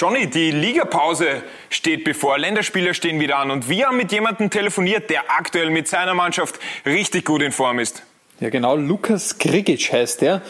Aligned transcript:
Johnny, 0.00 0.28
die 0.28 0.50
Ligapause 0.50 1.42
steht 1.68 2.04
bevor, 2.04 2.38
Länderspiele 2.38 2.94
stehen 2.94 3.20
wieder 3.20 3.36
an 3.36 3.50
und 3.50 3.68
wir 3.68 3.88
haben 3.88 3.98
mit 3.98 4.10
jemandem 4.12 4.48
telefoniert, 4.48 5.10
der 5.10 5.24
aktuell 5.28 5.68
mit 5.68 5.88
seiner 5.88 6.14
Mannschaft 6.14 6.58
richtig 6.86 7.26
gut 7.26 7.42
in 7.42 7.52
Form 7.52 7.78
ist. 7.78 8.02
Ja, 8.40 8.48
genau, 8.48 8.76
Lukas 8.76 9.36
Grigic 9.36 9.92
heißt 9.92 10.22
er. 10.22 10.40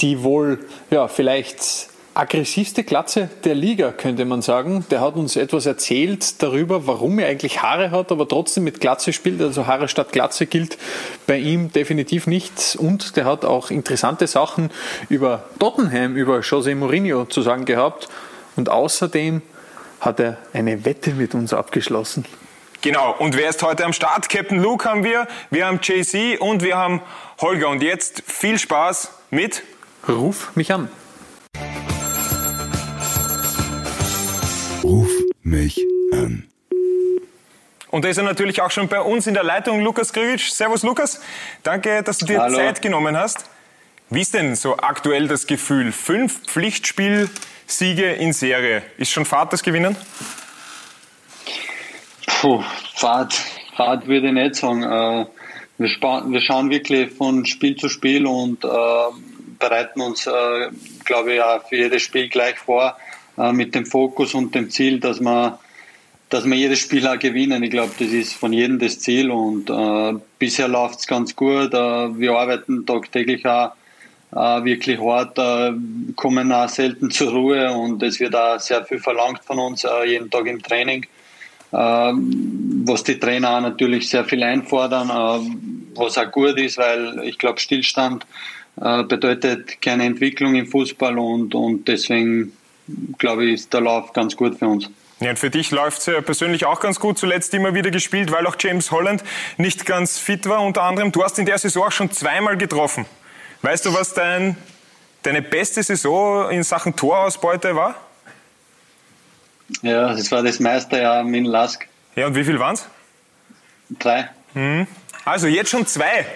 Die 0.00 0.22
wohl, 0.22 0.66
ja, 0.90 1.08
vielleicht 1.08 1.88
aggressivste 2.12 2.84
Glatze 2.84 3.30
der 3.44 3.54
Liga, 3.54 3.92
könnte 3.92 4.26
man 4.26 4.42
sagen. 4.42 4.84
Der 4.90 5.00
hat 5.00 5.16
uns 5.16 5.36
etwas 5.36 5.64
erzählt 5.64 6.42
darüber, 6.42 6.86
warum 6.86 7.18
er 7.18 7.28
eigentlich 7.28 7.62
Haare 7.62 7.90
hat, 7.90 8.12
aber 8.12 8.28
trotzdem 8.28 8.64
mit 8.64 8.80
Glatze 8.80 9.14
spielt. 9.14 9.40
Also 9.40 9.66
Haare 9.66 9.88
statt 9.88 10.12
Glatze 10.12 10.44
gilt 10.44 10.76
bei 11.26 11.38
ihm 11.38 11.72
definitiv 11.72 12.26
nicht. 12.26 12.76
Und 12.78 13.16
der 13.16 13.24
hat 13.24 13.46
auch 13.46 13.70
interessante 13.70 14.26
Sachen 14.26 14.70
über 15.08 15.44
Tottenham, 15.58 16.14
über 16.14 16.40
José 16.40 16.74
Mourinho 16.74 17.24
zu 17.24 17.40
sagen 17.40 17.64
gehabt. 17.64 18.08
Und 18.56 18.70
außerdem 18.70 19.42
hat 20.00 20.18
er 20.18 20.38
eine 20.52 20.84
Wette 20.84 21.12
mit 21.12 21.34
uns 21.34 21.52
abgeschlossen. 21.52 22.24
Genau, 22.80 23.14
und 23.18 23.36
wer 23.36 23.50
ist 23.50 23.62
heute 23.62 23.84
am 23.84 23.92
Start? 23.92 24.28
Captain 24.28 24.60
Luke 24.60 24.88
haben 24.88 25.04
wir, 25.04 25.26
wir 25.50 25.66
haben 25.66 25.80
JC 25.82 26.40
und 26.40 26.62
wir 26.62 26.76
haben 26.76 27.02
Holger. 27.40 27.68
Und 27.68 27.82
jetzt 27.82 28.22
viel 28.26 28.58
Spaß 28.58 29.10
mit 29.30 29.62
Ruf 30.08 30.54
mich 30.54 30.72
an. 30.72 30.88
Ruf 34.84 35.10
mich 35.42 35.84
an. 36.12 36.46
Und 37.90 38.04
da 38.04 38.08
ist 38.08 38.18
er 38.18 38.24
natürlich 38.24 38.62
auch 38.62 38.70
schon 38.70 38.88
bei 38.88 39.00
uns 39.00 39.26
in 39.26 39.34
der 39.34 39.42
Leitung, 39.42 39.80
Lukas 39.80 40.12
Grigic. 40.12 40.40
Servus 40.40 40.82
Lukas, 40.82 41.20
danke, 41.62 42.02
dass 42.02 42.18
du 42.18 42.26
dir 42.26 42.40
Hallo. 42.40 42.56
Zeit 42.56 42.82
genommen 42.82 43.16
hast. 43.16 43.46
Wie 44.10 44.20
ist 44.20 44.34
denn 44.34 44.54
so 44.54 44.76
aktuell 44.76 45.26
das 45.26 45.46
Gefühl? 45.46 45.90
Fünf 45.90 46.42
Pflichtspiel 46.46 47.28
Siege 47.66 48.12
in 48.12 48.32
Serie. 48.32 48.82
Ist 48.96 49.10
schon 49.10 49.24
Fahrt 49.24 49.52
das 49.52 49.62
Gewinnen? 49.62 49.96
Puh, 52.26 52.62
Fahrt, 52.94 53.34
Fahrt 53.76 54.06
würde 54.06 54.28
ich 54.28 54.32
nicht 54.32 54.54
sagen. 54.54 54.84
Äh, 54.84 55.26
wir, 55.78 55.88
wir, 55.88 56.40
schauen 56.40 56.70
wirklich 56.70 57.10
von 57.10 57.44
Spiel 57.44 57.76
zu 57.76 57.88
Spiel 57.88 58.24
und 58.26 58.64
äh, 58.64 58.68
bereiten 59.58 60.00
uns, 60.00 60.26
äh, 60.26 60.70
glaube 61.04 61.34
ich, 61.34 61.42
auch 61.42 61.68
für 61.68 61.76
jedes 61.76 62.02
Spiel 62.02 62.28
gleich 62.28 62.56
vor, 62.58 62.96
mit 63.52 63.74
dem 63.74 63.84
Fokus 63.84 64.32
und 64.32 64.54
dem 64.54 64.70
Ziel, 64.70 64.98
dass 64.98 65.20
wir, 65.20 65.58
dass 66.30 66.46
wir 66.46 66.56
jedes 66.56 66.78
Spiel 66.78 67.06
auch 67.06 67.18
gewinnen. 67.18 67.62
Ich 67.62 67.70
glaube, 67.70 67.92
das 67.98 68.08
ist 68.08 68.32
von 68.32 68.50
jedem 68.50 68.78
das 68.78 68.98
Ziel 68.98 69.30
und 69.30 69.70
bisher 70.38 70.68
läuft 70.68 71.00
es 71.00 71.06
ganz 71.06 71.36
gut. 71.36 71.70
Wir 71.74 72.32
arbeiten 72.32 72.86
tagtäglich 72.86 73.44
auch 73.44 73.72
wirklich 74.36 75.00
hart, 75.00 75.38
äh, 75.38 75.72
kommen 76.14 76.52
auch 76.52 76.68
selten 76.68 77.10
zur 77.10 77.32
Ruhe 77.32 77.72
und 77.72 78.02
es 78.02 78.20
wird 78.20 78.34
auch 78.36 78.60
sehr 78.60 78.84
viel 78.84 78.98
verlangt 78.98 79.40
von 79.44 79.58
uns 79.58 79.84
äh, 79.84 80.04
jeden 80.06 80.30
Tag 80.30 80.46
im 80.46 80.62
Training, 80.62 81.06
ähm, 81.72 82.82
was 82.86 83.02
die 83.04 83.18
Trainer 83.18 83.56
auch 83.56 83.60
natürlich 83.60 84.08
sehr 84.08 84.24
viel 84.24 84.42
einfordern, 84.42 85.08
was 85.94 86.18
auch 86.18 86.30
gut 86.30 86.58
ist, 86.58 86.78
weil 86.78 87.22
ich 87.24 87.38
glaube, 87.38 87.58
Stillstand 87.58 88.26
bedeutet 88.74 89.80
keine 89.80 90.04
Entwicklung 90.04 90.54
im 90.54 90.66
Fußball 90.66 91.18
und, 91.18 91.54
und 91.54 91.88
deswegen 91.88 92.52
glaube 93.18 93.46
ich, 93.46 93.54
ist 93.54 93.72
der 93.72 93.80
Lauf 93.80 94.12
ganz 94.12 94.36
gut 94.36 94.58
für 94.58 94.68
uns. 94.68 94.90
Ja, 95.20 95.30
und 95.30 95.38
für 95.38 95.48
dich 95.48 95.70
läuft 95.70 96.06
es 96.06 96.24
persönlich 96.24 96.66
auch 96.66 96.78
ganz 96.78 97.00
gut. 97.00 97.16
Zuletzt 97.16 97.54
immer 97.54 97.72
wieder 97.72 97.90
gespielt, 97.90 98.30
weil 98.32 98.46
auch 98.46 98.56
James 98.58 98.90
Holland 98.90 99.24
nicht 99.56 99.86
ganz 99.86 100.18
fit 100.18 100.46
war. 100.46 100.62
Unter 100.62 100.82
anderem, 100.82 101.10
du 101.10 101.24
hast 101.24 101.38
in 101.38 101.46
der 101.46 101.56
Saison 101.56 101.84
auch 101.84 101.92
schon 101.92 102.10
zweimal 102.10 102.58
getroffen. 102.58 103.06
Weißt 103.62 103.84
du, 103.84 103.94
was 103.94 104.14
dein, 104.14 104.56
deine 105.22 105.42
beste 105.42 105.82
Saison 105.82 106.50
in 106.50 106.62
Sachen 106.62 106.94
Torausbeute 106.94 107.74
war? 107.74 107.94
Ja, 109.82 110.14
das 110.14 110.30
war 110.30 110.42
das 110.42 110.60
Meisterjahr 110.60 111.24
mit 111.24 111.46
Lask. 111.46 111.86
Ja, 112.14 112.26
und 112.26 112.34
wie 112.34 112.44
viel 112.44 112.58
waren 112.58 112.74
es? 112.74 112.86
Drei. 113.90 114.30
Mhm. 114.54 114.86
Also 115.24 115.48
jetzt 115.48 115.70
schon 115.70 115.86
zwei. 115.86 116.26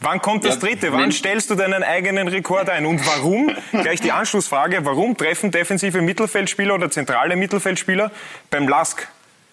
Wann 0.00 0.22
kommt 0.22 0.44
das 0.46 0.54
ja, 0.54 0.60
dritte? 0.60 0.92
Wann 0.92 1.12
stellst 1.12 1.50
du 1.50 1.54
deinen 1.54 1.82
eigenen 1.82 2.26
Rekord 2.26 2.70
ein? 2.70 2.86
Und 2.86 3.06
warum, 3.06 3.54
gleich 3.72 4.00
die 4.00 4.12
Anschlussfrage, 4.12 4.84
warum 4.84 5.14
treffen 5.16 5.50
defensive 5.50 6.00
Mittelfeldspieler 6.00 6.74
oder 6.74 6.90
zentrale 6.90 7.36
Mittelfeldspieler 7.36 8.10
beim 8.50 8.66
Lask? 8.66 9.06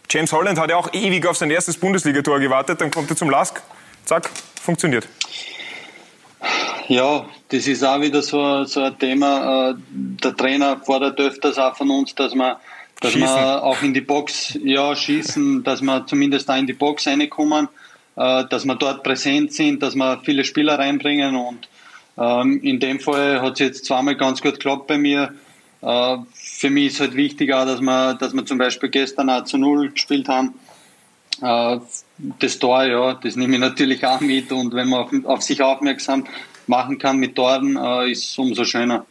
James 0.09 0.31
Holland 0.31 0.57
hat 0.57 0.69
ja 0.69 0.77
auch 0.77 0.93
ewig 0.93 1.25
auf 1.25 1.35
sein 1.35 1.51
erstes 1.51 1.77
Bundesligator 1.77 2.39
gewartet, 2.39 2.79
dann 2.79 2.91
kommt 2.91 3.09
er 3.09 3.17
zum 3.17 3.29
Lask, 3.29 3.61
zack, 4.05 4.29
funktioniert. 4.61 5.05
Ja, 6.87 7.25
das 7.49 7.67
ist 7.67 7.83
auch 7.83 7.99
wieder 7.99 8.21
so, 8.21 8.63
so 8.63 8.81
ein 8.81 8.97
Thema. 8.97 9.71
Äh, 9.71 9.75
der 9.89 10.35
Trainer 10.35 10.77
fordert 10.77 11.19
öfters 11.19 11.57
auch 11.57 11.75
von 11.75 11.89
uns, 11.89 12.15
dass 12.15 12.33
wir, 12.33 12.59
dass 13.01 13.15
wir 13.15 13.63
auch 13.63 13.81
in 13.81 13.93
die 13.93 14.01
Box 14.01 14.57
ja, 14.63 14.95
schießen, 14.95 15.63
dass 15.63 15.81
wir 15.81 16.05
zumindest 16.05 16.47
da 16.47 16.55
in 16.55 16.65
die 16.65 16.73
Box 16.73 17.07
reinkommen, 17.07 17.67
äh, 18.15 18.45
dass 18.45 18.63
wir 18.63 18.75
dort 18.75 19.03
präsent 19.03 19.51
sind, 19.51 19.83
dass 19.83 19.95
wir 19.95 20.21
viele 20.23 20.45
Spieler 20.45 20.79
reinbringen. 20.79 21.35
Und 21.35 21.67
ähm, 22.17 22.61
in 22.63 22.79
dem 22.79 23.01
Fall 23.01 23.41
hat 23.41 23.53
es 23.53 23.59
jetzt 23.59 23.85
zweimal 23.85 24.15
ganz 24.15 24.41
gut 24.41 24.53
geklappt 24.53 24.87
bei 24.87 24.97
mir. 24.97 25.33
Äh, 25.81 26.17
für 26.33 26.69
mich 26.69 26.93
ist 26.93 27.01
halt 27.01 27.15
wichtig 27.15 27.53
auch, 27.53 27.65
dass 27.65 27.81
wir, 27.81 28.13
dass 28.13 28.33
wir 28.33 28.45
zum 28.45 28.59
Beispiel 28.59 28.89
gestern 28.89 29.29
auch 29.29 29.43
zu 29.43 29.57
Null 29.57 29.89
gespielt 29.91 30.29
haben. 30.29 30.53
Das 31.39 32.57
Tor, 32.57 32.83
ja, 32.85 33.13
das 33.13 33.35
nehme 33.35 33.53
ich 33.53 33.59
natürlich 33.59 34.03
auch 34.03 34.21
mit 34.21 34.51
und 34.51 34.73
wenn 34.73 34.89
man 34.89 35.01
auf, 35.01 35.11
auf 35.25 35.43
sich 35.43 35.61
aufmerksam 35.61 36.23
machen 36.67 36.97
kann 36.97 37.17
mit 37.17 37.35
Toren, 37.35 37.77
äh, 37.77 38.11
ist 38.11 38.37
umso 38.37 38.65
schöner. 38.65 39.05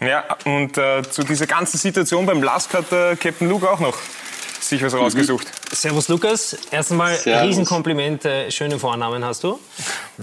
Ja, 0.00 0.24
und 0.44 0.78
äh, 0.78 1.02
zu 1.02 1.22
dieser 1.22 1.46
ganzen 1.46 1.76
Situation 1.76 2.24
beim 2.24 2.42
Lask 2.42 2.72
hat 2.72 2.90
äh, 2.92 3.16
Captain 3.16 3.48
Luke 3.48 3.68
auch 3.68 3.80
noch 3.80 3.96
sich 4.70 4.82
was 4.82 4.94
rausgesucht. 4.94 5.46
Mhm. 5.46 5.74
Servus 5.74 6.08
Lukas, 6.08 6.56
erst 6.70 6.92
einmal 6.92 7.14
Riesenkompliment, 7.24 8.24
äh, 8.24 8.50
schöne 8.50 8.78
Vornamen 8.78 9.24
hast 9.24 9.44
du. 9.44 9.58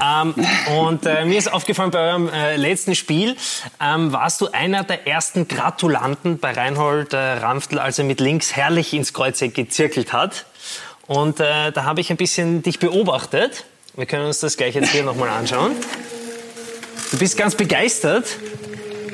Ähm, 0.02 0.34
und 0.80 1.06
äh, 1.06 1.26
mir 1.26 1.38
ist 1.38 1.52
aufgefallen, 1.52 1.92
bei 1.92 2.00
eurem 2.00 2.30
äh, 2.30 2.56
letzten 2.56 2.96
Spiel 2.96 3.36
ähm, 3.82 4.12
warst 4.12 4.42
du 4.42 4.48
einer 4.48 4.84
der 4.84 5.08
ersten 5.08 5.48
Gratulanten 5.48 6.40
bei 6.40 6.52
Reinhold 6.52 7.14
äh, 7.14 7.18
Ramftl, 7.18 7.80
als 7.80 8.00
er 8.00 8.06
mit 8.06 8.20
links 8.20 8.56
herrlich 8.56 8.94
ins 8.94 9.14
Kreuzeck 9.14 9.54
gezirkelt 9.54 10.14
hat. 10.14 10.46
Und 11.08 11.40
äh, 11.40 11.72
da 11.72 11.84
habe 11.84 12.02
ich 12.02 12.10
ein 12.10 12.18
bisschen 12.18 12.64
dich 12.64 12.80
beobachtet. 12.80 13.66
Wir 13.96 14.06
können 14.06 14.26
uns 14.26 14.40
das 14.40 14.58
gleich 14.58 14.76
jetzt 14.76 14.90
hier 14.90 15.04
nochmal 15.04 15.30
anschauen. 15.30 15.72
Du 17.12 17.18
bist 17.18 17.38
ganz 17.38 17.56
begeistert 17.56 18.38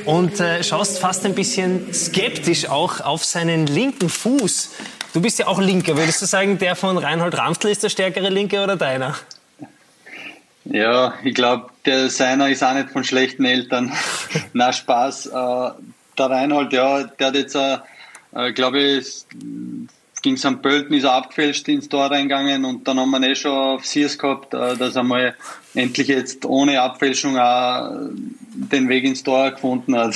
und 0.05 0.39
äh, 0.39 0.63
schaust 0.63 0.97
fast 0.97 1.25
ein 1.25 1.35
bisschen 1.35 1.93
skeptisch 1.93 2.67
auch 2.67 3.01
auf 3.01 3.23
seinen 3.23 3.67
linken 3.67 4.09
Fuß. 4.09 4.71
Du 5.13 5.21
bist 5.21 5.37
ja 5.37 5.45
auch 5.45 5.61
Linker. 5.61 5.95
Würdest 5.95 6.21
du 6.21 6.25
sagen, 6.25 6.57
der 6.57 6.75
von 6.75 6.97
Reinhold 6.97 7.37
Ramstl 7.37 7.67
ist 7.67 7.83
der 7.83 7.89
stärkere 7.89 8.29
Linke 8.29 8.63
oder 8.63 8.77
deiner? 8.77 9.15
Ja, 10.65 11.13
ich 11.23 11.35
glaube, 11.35 11.67
der 11.85 12.09
seiner 12.09 12.49
ist 12.49 12.63
auch 12.63 12.73
nicht 12.73 12.89
von 12.89 13.03
schlechten 13.03 13.45
Eltern. 13.45 13.91
Na 14.53 14.73
Spaß. 14.73 15.27
Äh, 15.27 15.71
der 16.17 16.29
Reinhold, 16.29 16.73
ja, 16.73 17.03
der 17.03 17.27
hat 17.27 17.35
jetzt, 17.35 17.55
äh, 17.55 17.77
äh 18.33 18.53
glaube 18.53 18.79
ich, 18.79 19.25
gegen 20.23 20.37
St. 20.37 20.61
Pölten 20.61 20.95
ist 20.95 21.03
er 21.03 21.13
abgefälscht 21.13 21.67
ins 21.67 21.89
Tor 21.89 22.09
reingegangen 22.09 22.65
und 22.65 22.87
dann 22.87 22.99
haben 22.99 23.11
wir 23.11 23.21
eh 23.21 23.35
schon 23.35 23.51
auf 23.51 23.85
Sears 23.85 24.17
gehabt, 24.17 24.53
äh, 24.53 24.75
dass 24.75 24.95
er 24.95 25.03
mal 25.03 25.35
endlich 25.75 26.07
jetzt 26.07 26.45
ohne 26.45 26.81
Abfälschung 26.81 27.37
auch 27.37 27.91
den 28.53 28.89
Weg 28.89 29.03
ins 29.03 29.21
Tor 29.21 29.51
gefunden 29.51 29.95
hat. 29.95 30.15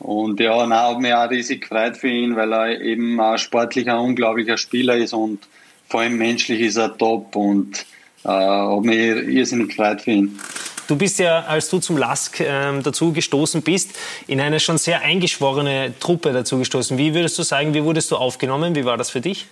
Und 0.00 0.40
ja, 0.40 0.66
na, 0.66 0.82
habe 0.82 1.00
mich 1.00 1.14
auch 1.14 1.30
riesig 1.30 1.62
gefreut 1.62 1.96
für 1.96 2.08
ihn, 2.08 2.34
weil 2.34 2.52
er 2.52 2.80
eben 2.80 3.20
ein 3.20 3.38
sportlicher, 3.38 4.00
unglaublicher 4.00 4.56
Spieler 4.56 4.96
ist 4.96 5.12
und 5.12 5.46
vor 5.88 6.00
allem 6.00 6.18
menschlich 6.18 6.60
ist 6.60 6.76
er 6.76 6.96
top 6.96 7.36
und 7.36 7.86
äh, 8.24 8.28
habe 8.28 8.86
mich 8.86 8.98
irrsinnig 8.98 9.68
gefreut 9.68 10.00
für 10.00 10.10
ihn. 10.10 10.40
Du 10.90 10.96
bist 10.96 11.20
ja, 11.20 11.44
als 11.44 11.70
du 11.70 11.78
zum 11.78 11.96
LASK 11.96 12.40
ähm, 12.40 12.82
dazu 12.82 13.12
gestoßen 13.12 13.62
bist, 13.62 13.96
in 14.26 14.40
eine 14.40 14.58
schon 14.58 14.76
sehr 14.76 15.02
eingeschworene 15.02 15.94
Truppe 16.00 16.32
dazu 16.32 16.58
gestoßen. 16.58 16.98
Wie 16.98 17.14
würdest 17.14 17.38
du 17.38 17.44
sagen, 17.44 17.74
wie 17.74 17.84
wurdest 17.84 18.10
du 18.10 18.16
aufgenommen? 18.16 18.74
Wie 18.74 18.84
war 18.84 18.96
das 18.96 19.08
für 19.08 19.20
dich? 19.20 19.46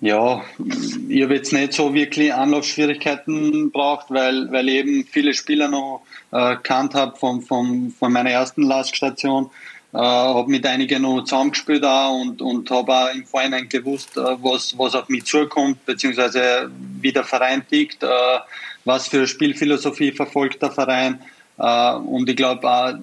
Ja, 0.00 0.42
ich 1.10 1.22
habe 1.22 1.34
jetzt 1.34 1.52
nicht 1.52 1.74
so 1.74 1.92
wirklich 1.92 2.32
Anlaufschwierigkeiten 2.32 3.70
braucht, 3.70 4.06
weil, 4.08 4.50
weil 4.50 4.70
ich 4.70 4.76
eben 4.76 5.04
viele 5.04 5.34
Spieler 5.34 5.68
noch 5.68 6.00
äh, 6.32 6.56
habe 6.66 7.16
von, 7.18 7.42
von, 7.42 7.92
von 7.98 8.10
meiner 8.10 8.30
ersten 8.30 8.62
LASK-Station. 8.62 9.50
Äh, 9.92 9.98
habe 9.98 10.50
mit 10.50 10.64
einigen 10.64 11.02
noch 11.02 11.24
zusammengespielt 11.24 11.84
auch 11.84 12.18
und, 12.18 12.40
und 12.40 12.70
habe 12.70 12.92
auch 12.92 13.14
im 13.14 13.26
Vorhinein 13.26 13.68
gewusst, 13.68 14.16
äh, 14.16 14.20
was, 14.42 14.78
was 14.78 14.94
auf 14.94 15.10
mich 15.10 15.26
zukommt, 15.26 15.84
beziehungsweise 15.84 16.70
wie 17.00 17.12
der 17.12 17.24
Verein 17.24 17.66
tickt. 17.68 18.02
Äh, 18.02 18.06
was 18.88 19.06
für 19.06 19.26
Spielphilosophie 19.26 20.10
verfolgt 20.10 20.62
der 20.62 20.72
Verein. 20.72 21.20
Äh, 21.58 21.94
und 21.94 22.28
ich 22.28 22.36
glaube 22.36 22.68
auch, 22.68 22.94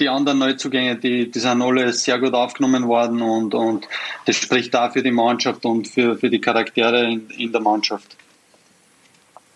die 0.00 0.08
anderen 0.08 0.38
Neuzugänge, 0.38 0.96
die, 0.96 1.30
die 1.30 1.38
sind 1.38 1.60
alle 1.62 1.92
sehr 1.92 2.18
gut 2.18 2.34
aufgenommen 2.34 2.86
worden 2.86 3.20
und, 3.20 3.54
und 3.54 3.86
das 4.26 4.36
spricht 4.36 4.72
da 4.72 4.90
für 4.90 5.02
die 5.02 5.10
Mannschaft 5.10 5.64
und 5.64 5.88
für, 5.88 6.16
für 6.16 6.30
die 6.30 6.40
Charaktere 6.40 7.04
in, 7.04 7.30
in 7.30 7.52
der 7.52 7.60
Mannschaft. 7.60 8.16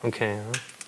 Okay. 0.02 0.36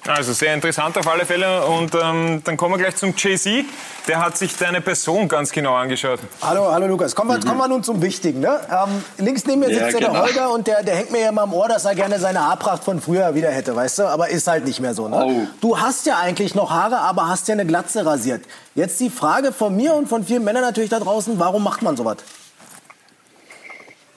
Also 0.06 0.35
sehr 0.35 0.53
interessant 0.53 0.99
auf 0.99 1.09
alle 1.09 1.25
Fälle. 1.25 1.65
Und 1.65 1.95
ähm, 1.95 2.43
dann 2.45 2.56
kommen 2.59 2.75
wir 2.75 2.79
gleich 2.79 2.97
zum 2.97 3.15
Jay-Z. 3.17 3.65
Der 4.06 4.23
hat 4.23 4.37
sich 4.37 4.55
deine 4.55 4.83
Person 4.83 5.29
ganz 5.29 5.51
genau 5.51 5.75
angeschaut. 5.75 6.21
Hallo, 6.43 6.71
hallo 6.71 6.87
Lukas. 6.87 7.15
Kommen 7.15 7.31
wir, 7.31 7.41
kommen 7.41 7.59
wir 7.59 7.69
nun 7.69 7.83
zum 7.83 8.03
Wichtigen. 8.03 8.41
Ne? 8.41 8.61
Ähm, 8.71 9.03
links 9.25 9.47
neben 9.47 9.61
mir 9.61 9.69
sitzt 9.69 9.81
ja, 9.81 9.91
genau. 9.99 10.12
der 10.12 10.23
Holger 10.23 10.51
und 10.53 10.67
der, 10.67 10.83
der 10.83 10.97
hängt 10.97 11.11
mir 11.11 11.23
ja 11.23 11.33
mal 11.33 11.45
am 11.45 11.55
Ohr, 11.55 11.69
dass 11.69 11.87
er 11.87 11.95
gerne 11.95 12.19
seine 12.19 12.41
Haarpracht 12.47 12.85
von 12.85 13.01
früher 13.01 13.35
wieder 13.35 13.51
hätte, 13.51 13.75
weißt 13.75 14.01
du? 14.01 14.03
Aber 14.05 14.29
ist 14.29 14.47
halt 14.47 14.67
nicht 14.67 14.81
mehr 14.81 14.93
so. 14.93 15.09
Ne? 15.09 15.25
Oh. 15.25 15.47
Du 15.62 15.81
hast 15.81 16.05
ja 16.05 16.19
eigentlich 16.19 16.55
noch 16.55 16.71
Haare, 16.71 16.99
aber 16.99 17.29
hast 17.29 17.49
ja 17.49 17.55
eine 17.55 17.65
Glatze 17.65 18.05
rasiert. 18.05 18.45
Jetzt 18.75 19.01
die 19.01 19.09
Frage 19.09 19.53
von 19.53 19.75
mir 19.75 19.95
und 19.95 20.09
von 20.09 20.25
vielen 20.25 20.45
Männern 20.45 20.62
natürlich 20.62 20.91
da 20.91 21.01
draußen, 21.01 21.39
warum 21.39 21.65
macht 21.65 21.81
man 21.81 21.97
sowas? 21.97 22.19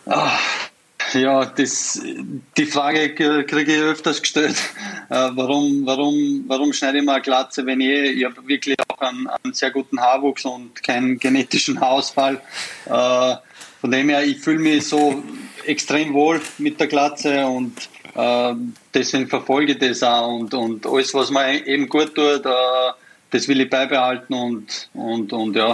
Ach, 0.10 0.40
ja, 1.14 1.46
das, 1.46 2.02
die 2.58 2.66
Frage 2.66 3.14
kriege 3.16 3.74
ich 3.74 3.82
öfters 3.82 4.22
gestellt. 4.22 4.56
Äh, 5.10 5.30
warum, 5.36 5.86
warum, 5.86 6.44
warum 6.48 6.74
schneide 6.74 6.98
ich 6.98 7.04
mal 7.06 7.14
eine 7.14 7.22
Glatze, 7.22 7.66
wenn 7.66 7.80
ich, 7.80 8.18
ich 8.18 8.26
habe 8.26 8.46
wirklich 8.46 8.76
auch 8.90 9.00
einen, 9.00 9.28
einen, 9.28 9.54
sehr 9.54 9.72
guten 9.72 10.02
Haarwuchs 10.02 10.44
und 10.46 10.84
keinen 10.84 11.18
genetischen 11.18 11.80
Haarausfall. 11.80 12.42
Äh, 12.86 13.36
von 13.80 13.92
dem 13.92 14.10
her, 14.10 14.26
ich 14.26 14.40
fühle 14.40 14.60
mich 14.60 14.88
so 14.88 15.24
extrem 15.66 16.14
wohl 16.14 16.42
mit 16.58 16.80
der 16.80 16.88
Glatze 16.88 17.46
und 17.46 17.78
äh, 18.16 18.54
deswegen 18.94 19.28
verfolge 19.28 19.74
ich 19.74 19.80
das 19.80 20.04
auch 20.04 20.28
und, 20.28 20.54
und 20.54 20.86
alles, 20.86 21.14
was 21.14 21.30
mir 21.30 21.66
eben 21.66 21.88
gut 21.88 22.16
tut, 22.16 22.46
äh, 22.46 22.92
das 23.30 23.48
will 23.48 23.62
ich 23.62 23.70
beibehalten 23.70 24.34
und, 24.34 24.90
und, 24.94 25.32
und 25.32 25.56
ja, 25.56 25.74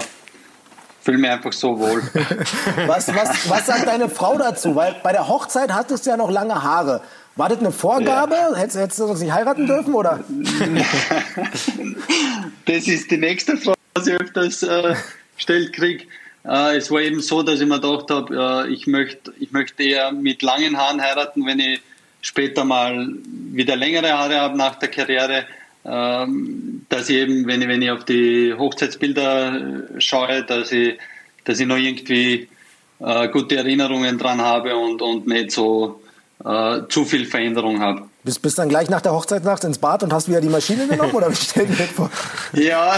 fühle 1.03 1.17
mich 1.17 1.29
einfach 1.29 1.53
so 1.53 1.77
wohl. 1.77 2.01
was, 2.87 3.13
was, 3.13 3.49
was 3.49 3.65
sagt 3.65 3.87
deine 3.87 4.09
Frau 4.09 4.37
dazu? 4.37 4.75
Weil 4.75 4.95
bei 5.03 5.11
der 5.11 5.27
Hochzeit 5.27 5.73
hattest 5.73 6.05
du 6.05 6.11
ja 6.11 6.17
noch 6.17 6.31
lange 6.31 6.63
Haare. 6.63 7.01
War 7.35 7.49
das 7.49 7.59
eine 7.59 7.71
Vorgabe? 7.71 8.35
Ja. 8.35 8.55
Hättest, 8.55 8.77
hättest 8.77 8.99
du 8.99 9.13
nicht 9.13 9.31
heiraten 9.31 9.67
dürfen, 9.67 9.93
oder? 9.93 10.23
das 12.65 12.87
ist 12.87 13.11
die 13.11 13.17
nächste 13.17 13.57
Frage, 13.57 13.77
die 13.97 14.11
ich 14.11 14.21
öfters 14.21 14.63
äh, 14.63 14.95
gestellt 15.35 15.73
kriege. 15.73 16.05
Äh, 16.45 16.77
es 16.77 16.91
war 16.91 17.01
eben 17.01 17.21
so, 17.21 17.41
dass 17.41 17.59
ich 17.59 17.67
mir 17.67 17.81
gedacht 17.81 18.11
habe, 18.11 18.65
äh, 18.67 18.71
ich 18.71 18.87
möchte 18.87 19.33
ich 19.39 19.51
möcht 19.51 19.79
eher 19.79 20.11
mit 20.11 20.41
langen 20.41 20.77
Haaren 20.77 21.01
heiraten, 21.01 21.45
wenn 21.45 21.59
ich 21.59 21.81
später 22.21 22.65
mal 22.65 23.13
wieder 23.51 23.75
längere 23.75 24.13
Haare 24.13 24.39
habe 24.39 24.57
nach 24.57 24.75
der 24.75 24.89
Karriere. 24.89 25.45
Ähm, 25.85 26.85
dass 26.89 27.09
ich 27.09 27.17
eben, 27.17 27.45
wenn 27.45 27.61
ich, 27.61 27.67
wenn 27.67 27.81
ich 27.81 27.91
auf 27.91 28.05
die 28.05 28.53
Hochzeitsbilder 28.57 29.55
äh, 29.95 30.01
schaue, 30.01 30.43
dass 30.43 30.71
ich, 30.71 30.97
dass 31.43 31.59
ich 31.59 31.67
noch 31.67 31.77
irgendwie 31.77 32.47
äh, 32.99 33.27
gute 33.27 33.57
Erinnerungen 33.57 34.17
dran 34.17 34.41
habe 34.41 34.75
und, 34.77 35.01
und 35.01 35.27
nicht 35.27 35.51
so 35.51 36.01
äh, 36.45 36.81
zu 36.87 37.03
viel 37.03 37.25
Veränderung 37.25 37.81
habe. 37.81 38.03
Bist, 38.23 38.41
bist 38.41 38.57
dann 38.57 38.69
gleich 38.69 38.89
nach 38.89 39.01
der 39.01 39.13
Hochzeitsnacht 39.13 39.65
ins 39.65 39.77
Bad 39.77 40.03
und 40.03 40.13
hast 40.13 40.29
wieder 40.29 40.39
die 40.39 40.49
Maschine 40.49 40.87
genommen 40.87 41.11
oder 41.11 41.29
wie 41.29 41.35
stell 41.39 41.65
dir 41.65 41.75
vor? 41.75 42.09
Ja, 42.53 42.97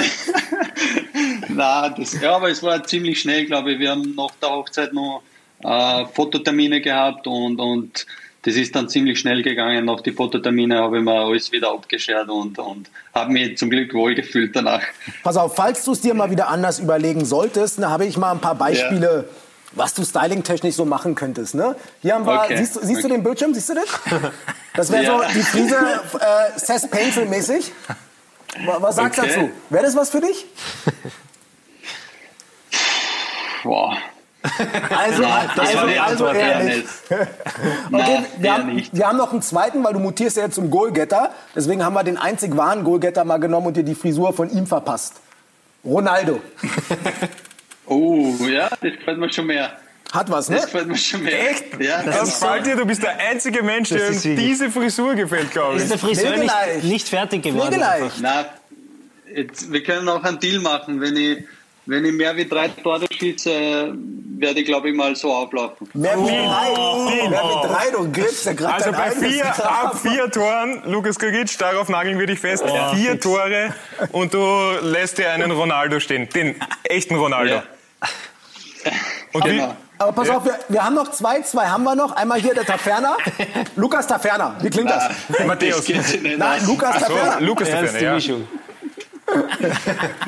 Na, 1.49 1.89
das, 1.89 2.19
ja, 2.21 2.35
aber 2.35 2.49
es 2.49 2.61
war 2.61 2.83
ziemlich 2.83 3.19
schnell, 3.19 3.45
glaube 3.45 3.73
ich. 3.73 3.79
Wir 3.79 3.91
haben 3.91 4.13
nach 4.15 4.31
der 4.41 4.49
Hochzeit 4.49 4.93
noch 4.93 5.23
äh, 5.63 6.05
Fototermine 6.13 6.81
gehabt 6.81 7.25
und, 7.25 7.59
und 7.59 8.05
das 8.45 8.55
ist 8.55 8.75
dann 8.75 8.87
ziemlich 8.87 9.19
schnell 9.19 9.41
gegangen. 9.41 9.85
Nach 9.85 10.01
die 10.01 10.11
Fototermine 10.11 10.77
habe 10.77 10.99
ich 10.99 11.03
mir 11.03 11.13
alles 11.13 11.51
wieder 11.51 11.71
abgeschert 11.71 12.29
und, 12.29 12.59
und 12.59 12.91
habe 13.13 13.31
mich 13.31 13.57
zum 13.57 13.71
Glück 13.71 13.91
wohlgefühlt 13.95 14.55
danach. 14.55 14.83
Pass 15.23 15.35
auf, 15.35 15.55
falls 15.55 15.83
du 15.83 15.93
es 15.93 16.01
dir 16.01 16.13
mal 16.13 16.29
wieder 16.29 16.47
anders 16.49 16.77
überlegen 16.77 17.25
solltest, 17.25 17.79
dann 17.79 17.89
habe 17.89 18.05
ich 18.05 18.17
mal 18.17 18.31
ein 18.31 18.39
paar 18.39 18.55
Beispiele. 18.55 19.25
Ja. 19.27 19.35
Was 19.71 19.93
du 19.93 20.05
stylingtechnisch 20.05 20.75
so 20.75 20.85
machen 20.85 21.15
könntest. 21.15 21.55
Ne? 21.55 21.75
Hier 22.01 22.13
haben 22.13 22.25
wir, 22.25 22.43
okay. 22.43 22.55
siehst, 22.55 22.75
siehst 22.75 22.91
okay. 22.91 23.01
du 23.01 23.07
den 23.09 23.23
Bildschirm? 23.23 23.53
Siehst 23.53 23.69
du 23.69 23.73
das? 23.73 24.31
Das 24.73 24.91
wäre 24.91 25.03
ja. 25.05 25.17
so 25.17 25.33
die 25.33 25.41
Frise 25.41 25.75
äh, 25.75 26.57
Seth 26.57 26.89
Painful-mäßig. 26.89 27.71
Was 28.79 28.95
sagst 28.95 29.17
du 29.17 29.23
okay. 29.23 29.33
dazu? 29.35 29.51
Wäre 29.69 29.83
das 29.83 29.95
was 29.97 30.11
für 30.11 30.21
dich? 30.21 30.45
Boah. 33.63 33.97
Also, 34.57 35.21
das 35.21 35.59
also, 35.59 35.77
war 35.77 35.87
die 35.87 35.99
also 35.99 36.25
Antwort 36.25 36.35
eher 36.43 36.63
nicht. 36.63 36.87
okay, 37.91 38.25
wir, 38.37 38.53
haben, 38.53 38.75
nicht. 38.75 38.95
wir 38.95 39.07
haben 39.07 39.17
noch 39.17 39.31
einen 39.31 39.41
zweiten, 39.41 39.83
weil 39.83 39.93
du 39.93 39.99
mutierst 39.99 40.37
ja 40.37 40.43
jetzt 40.43 40.55
zum 40.55 40.69
Goalgetter. 40.69 41.31
Deswegen 41.55 41.83
haben 41.83 41.93
wir 41.93 42.03
den 42.03 42.17
einzig 42.17 42.55
wahren 42.55 42.83
Goalgetter 42.83 43.23
mal 43.25 43.37
genommen 43.37 43.67
und 43.67 43.77
dir 43.77 43.83
die 43.83 43.95
Frisur 43.95 44.33
von 44.33 44.49
ihm 44.49 44.67
verpasst. 44.67 45.15
Ronaldo. 45.83 46.41
oh, 47.85 48.33
ja, 48.47 48.69
das 48.69 48.79
gefällt 48.79 49.17
mir 49.17 49.31
schon 49.31 49.47
mehr. 49.47 49.71
Hat 50.11 50.31
was, 50.31 50.49
ne? 50.49 50.55
Das 50.55 50.65
gefällt 50.65 50.87
mir 50.87 50.97
schon 50.97 51.23
mehr. 51.23 51.51
Echt? 51.51 51.79
Ja, 51.79 52.01
das, 52.03 52.19
das 52.19 52.39
gefällt 52.39 52.65
dir? 52.65 52.75
Du 52.75 52.85
bist 52.85 53.03
der 53.03 53.17
einzige 53.17 53.61
Mensch, 53.63 53.89
der 53.89 54.11
diese 54.11 54.71
Frisur 54.71 55.15
gefällt, 55.15 55.51
glaube 55.51 55.77
ich. 55.77 55.83
Ist 55.83 55.91
der 55.91 55.99
Friseur 55.99 56.37
nicht, 56.37 56.83
nicht, 56.83 57.09
fertig 57.09 57.43
geworden? 57.43 57.83
Na, 58.21 58.45
jetzt, 59.33 59.71
wir 59.71 59.83
können 59.83 60.07
auch 60.07 60.23
einen 60.23 60.39
Deal 60.39 60.61
machen, 60.61 61.01
wenn 61.01 61.15
ich 61.15 61.43
wenn 61.85 62.05
ich 62.05 62.13
mehr 62.13 62.35
wie 62.35 62.45
drei 62.45 62.67
Tore 62.69 63.05
schieße, 63.11 63.93
werde 64.39 64.59
ich, 64.59 64.65
glaube 64.65 64.89
ich, 64.89 64.95
mal 64.95 65.15
so 65.15 65.33
auflaufen. 65.33 65.89
Mehr 65.93 66.17
wie 66.17 66.27
drei? 66.27 66.73
Oh. 66.77 67.05
Mehr 67.05 67.41
wie 67.41 67.67
drei, 67.67 67.91
du 67.91 68.11
griffst 68.11 68.45
ja 68.45 68.53
gerade 68.53 68.73
Also 68.73 68.91
bei 68.91 69.11
vier, 69.11 69.45
ab 69.45 69.97
vier 70.01 70.29
Toren, 70.29 70.81
Lukas 70.85 71.17
Krigic, 71.17 71.57
darauf 71.57 71.89
nageln 71.89 72.19
wir 72.19 72.27
dich 72.27 72.39
fest, 72.39 72.63
oh, 72.67 72.95
vier. 72.95 73.19
Tore 73.19 73.73
und 74.11 74.33
du 74.33 74.45
lässt 74.81 75.17
dir 75.17 75.31
einen 75.31 75.51
Ronaldo 75.51 75.99
stehen, 75.99 76.27
den 76.29 76.55
echten 76.83 77.15
Ronaldo. 77.15 77.55
Ja. 77.55 77.63
Und 79.33 79.45
genau. 79.45 79.75
Aber 79.97 80.11
pass 80.11 80.27
ja. 80.27 80.37
auf, 80.37 80.45
wir, 80.45 80.59
wir, 80.67 80.83
haben 80.83 80.95
noch 80.95 81.11
zwei, 81.11 81.41
zwei 81.41 81.67
haben 81.67 81.83
wir 81.83 81.95
noch. 81.95 82.11
Einmal 82.15 82.39
hier 82.39 82.53
der 82.53 82.65
Taferner. 82.65 83.15
Lukas 83.77 84.05
Taferner. 84.07 84.57
Wie 84.59 84.69
klingt 84.69 84.89
Na, 84.89 85.09
das? 85.29 85.45
Matthäus. 85.45 85.87
Nein, 85.87 86.65
Lukas 86.65 86.99
Taferner. 86.99 87.37
So, 87.39 87.45
Lukas 87.45 87.69
Taferner, 87.69 88.17
ja. 88.19 88.35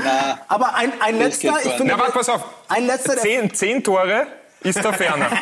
Na, 0.03 0.39
Aber 0.47 0.75
ein, 0.75 0.91
ein 0.99 1.17
letzter, 1.17 1.57
ich 1.63 1.71
finde. 1.73 1.93
Na, 1.93 1.99
warte, 1.99 2.13
pass 2.13 2.29
auf. 2.29 2.43
Ein 2.67 2.85
letzter. 2.87 3.17
Zehn, 3.17 3.53
zehn 3.53 3.83
Tore 3.83 4.27
ist 4.61 4.83
der 4.83 4.93
Ferner. 4.93 5.29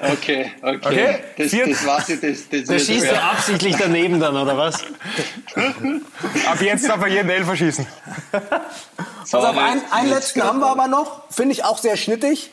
Okay, 0.00 0.52
okay. 0.62 0.78
okay? 0.80 1.18
Das, 1.36 1.50
das 1.50 1.86
weiß 1.86 2.08
ich. 2.10 2.20
Das, 2.20 2.48
das 2.48 2.64
da 2.66 2.78
schießt 2.78 3.10
du 3.10 3.20
absichtlich 3.20 3.76
daneben 3.76 4.20
dann, 4.20 4.36
oder 4.36 4.56
was? 4.56 4.80
Ab 6.46 6.60
jetzt 6.60 6.88
darf 6.88 7.02
er 7.02 7.08
jeden 7.08 7.28
Elfer 7.28 7.56
schießen. 7.56 7.84
Pass 8.30 9.34
auf, 9.34 9.58
einen, 9.58 9.82
einen 9.90 10.10
letzten 10.10 10.42
haben 10.44 10.60
wir 10.60 10.68
aber 10.68 10.86
noch. 10.86 11.22
Finde 11.30 11.52
ich 11.52 11.64
auch 11.64 11.78
sehr 11.78 11.96
schnittig. 11.96 12.52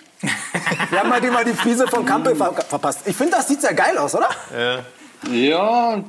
Wir 0.89 1.00
haben 1.00 1.13
halt 1.13 1.24
immer 1.24 1.44
die 1.44 1.54
Friese 1.54 1.88
von 1.88 2.04
Kampel 2.04 2.36
ver 2.36 2.51
verpasst. 2.54 3.01
Ich 3.06 3.16
finde, 3.16 3.33
das 3.33 3.48
sieht 3.48 3.62
sehr 3.62 3.75
geil 3.75 3.95
aus, 4.00 4.16
oder? 4.16 4.30
Ja. 4.57 4.80
Ja, 5.31 6.04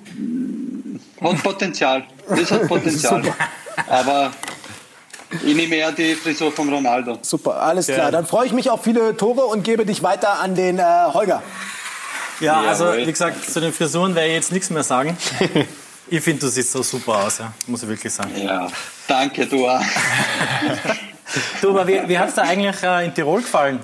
hat 1.22 1.42
Potenzial. 1.42 2.04
Das 2.28 2.50
hat 2.50 2.62
Potenzial. 2.68 3.22
Aber 3.86 4.32
ich 5.44 5.54
nehme 5.54 5.74
eher 5.74 5.92
die 5.92 6.14
Frisur 6.14 6.52
von 6.52 6.68
Ronaldo. 6.72 7.18
Super, 7.22 7.56
alles 7.56 7.86
klar. 7.86 8.10
Dann 8.10 8.26
freue 8.26 8.46
ich 8.46 8.52
mich 8.52 8.70
auf 8.70 8.84
viele 8.84 9.16
Tore 9.16 9.44
und 9.46 9.64
gebe 9.64 9.84
dich 9.84 10.02
weiter 10.02 10.40
an 10.40 10.54
den 10.54 10.78
äh, 10.78 10.82
Holger. 11.12 11.42
Ja, 12.40 12.60
also 12.62 12.94
wie 12.94 13.06
gesagt, 13.06 13.50
zu 13.50 13.60
den 13.60 13.72
Frisuren 13.72 14.14
werde 14.14 14.28
ich 14.28 14.34
jetzt 14.34 14.52
nichts 14.52 14.70
mehr 14.70 14.82
sagen. 14.82 15.16
Ich 16.08 16.20
finde, 16.20 16.38
du 16.38 16.46
siehst 16.46 16.70
so 16.70 16.84
super 16.84 17.24
aus, 17.24 17.38
ja. 17.38 17.52
muss 17.66 17.82
ich 17.82 17.88
wirklich 17.88 18.12
sagen. 18.12 18.30
Ja, 18.36 18.68
danke, 19.08 19.44
du 19.44 19.68
auch. 19.68 19.80
du, 21.60 21.70
aber 21.70 21.88
wie, 21.88 22.00
wie 22.06 22.16
hat 22.16 22.28
es 22.28 22.36
dir 22.36 22.42
eigentlich 22.42 22.80
äh, 22.80 23.06
in 23.06 23.12
Tirol 23.12 23.40
gefallen? 23.40 23.80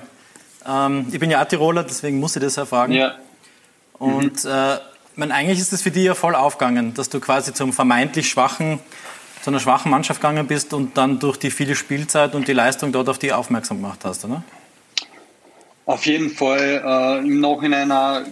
Ähm, 0.65 1.07
ich 1.11 1.19
bin 1.19 1.29
ja 1.29 1.43
auch 1.43 1.47
Tiroler, 1.47 1.83
deswegen 1.83 2.21
muss 2.21 2.33
ich 2.37 2.41
das 2.41 2.55
erfragen. 2.55 2.93
Ja. 2.93 3.15
Und 3.99 4.45
mhm. 4.45 4.49
äh, 4.49 4.77
meine, 5.17 5.33
eigentlich 5.33 5.59
ist 5.59 5.73
es 5.73 5.81
für 5.81 5.91
dich 5.91 6.05
ja 6.05 6.15
voll 6.15 6.35
aufgegangen, 6.35 6.93
dass 6.93 7.09
du 7.09 7.19
quasi 7.19 7.53
zum 7.53 7.73
vermeintlich 7.73 8.29
schwachen, 8.29 8.79
zu 9.41 9.49
einer 9.49 9.59
schwachen 9.59 9.91
Mannschaft 9.91 10.21
gegangen 10.21 10.47
bist 10.47 10.73
und 10.73 10.97
dann 10.97 11.19
durch 11.19 11.37
die 11.37 11.51
viele 11.51 11.75
Spielzeit 11.75 12.35
und 12.35 12.47
die 12.47 12.53
Leistung 12.53 12.91
dort 12.91 13.09
auf 13.09 13.19
die 13.19 13.33
aufmerksam 13.33 13.77
gemacht 13.81 13.99
hast, 14.03 14.25
oder? 14.25 14.43
Auf 15.85 16.05
jeden 16.05 16.29
Fall. 16.29 16.81
Äh, 16.85 17.27
Im 17.27 17.41
Nachhinein 17.41 17.89